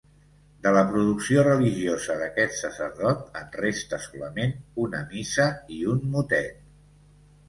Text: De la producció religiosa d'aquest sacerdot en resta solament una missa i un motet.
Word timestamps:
De 0.61 0.69
la 0.75 0.81
producció 0.91 1.41
religiosa 1.47 2.15
d'aquest 2.21 2.57
sacerdot 2.59 3.37
en 3.41 3.51
resta 3.65 3.99
solament 4.07 4.55
una 4.87 5.03
missa 5.13 5.45
i 5.77 5.83
un 5.93 6.01
motet. 6.17 6.65